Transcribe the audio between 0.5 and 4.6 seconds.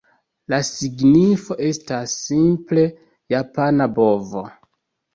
La signifo estas, simple, "japana bovo".